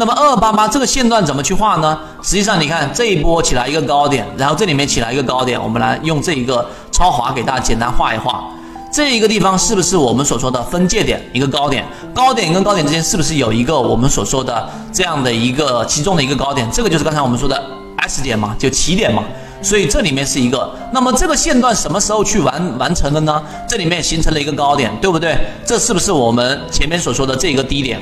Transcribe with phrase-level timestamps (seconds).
[0.00, 1.98] 那么二八八这个线段怎么去画呢？
[2.22, 8.42] 实际上你看这一波起来一个高点，然后这里面起来一个高点，我们来用这一个超滑给大家简单画一画。
[8.90, 11.22] 这一个地方是不是我们所说的分界点？
[11.34, 11.84] 一个高点，
[12.14, 16.66] 高点跟高点之间是不是有一个我们所说的这样的一个其中的一个高点？
[16.72, 17.62] 这个就是刚才我们说的
[17.98, 19.22] S 点嘛，就起点嘛。
[19.60, 20.74] 所以这里面是一个。
[20.94, 23.42] 那么这个线段什么时候去完完成的呢？
[23.68, 25.36] 这里面形成了一个高点，对不对？
[25.66, 28.00] 这是不是我们前面所说的这个低点？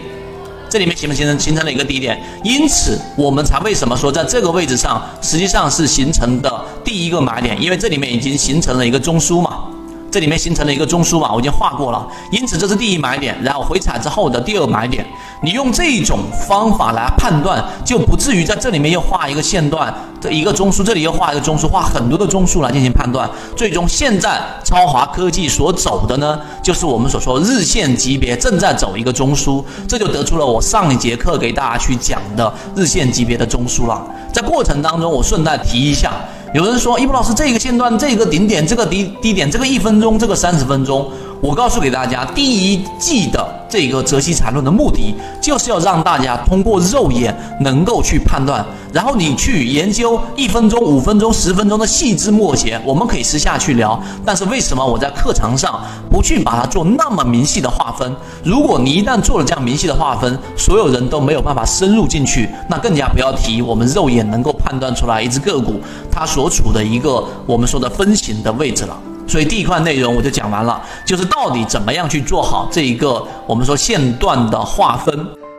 [0.69, 2.21] 这里面形不形成形成了一个低点？
[2.45, 7.61] 因此我们才为什么说在这个位置上实际上是形成的第一个买点？
[7.61, 9.65] 因为这里面已经形成了一个中枢嘛。
[10.11, 15.07] 这里面形成了一个中枢嘛，我已经画过了，因此这是第一买点，然后回踩之后的第二买点。
[15.43, 23.29] 你用这种方法来判断，就不至于在这里面又画一个线段，这一个中枢，这里又画一个中枢，画很多的中枢来进行判断。
[23.55, 34.05] 最终现在超华科技所走的呢，就是我们所说日线级别正在走一个中枢，这就得出了我上一节课给大家去讲的日线级别的中枢了。
[34.33, 36.12] 在过程当中，我顺带提一下。
[36.54, 41.10] 有人说，一博老师，这个线段，这个顶点，这个低低点，这个一分钟，这个三十分钟。
[41.41, 54.00] 我告诉给大家，第一季的这个泽西缠论的目的，就是要让大家通过肉眼能够去判断，然后你去研究一分钟、五分钟、十分钟的细枝末节，我们可以私下去聊。
[54.25, 58.10] 但是为什么我在课堂上不去把它做那么明细的划分？
[58.42, 68.98] 如果你一旦做了这样明细的划分，所有人都没有办法深入进去，那更加不要提我们肉眼能够判断出来一只个股它所处的一个我们说的分型的位置了。
[69.29, 75.15] 所以第一块内容我就讲完了，就是到底怎么样去做好这一个我们说线段的划分。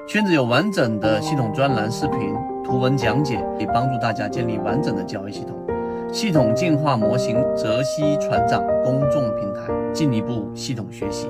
[0.07, 2.33] 圈子有完整的系统专栏视频、
[2.65, 5.55] 图文讲解，可以帮助大家建立完整的交易系统。
[6.11, 11.29] 系统进化模型泽西船长公众平台，进一步系统学习。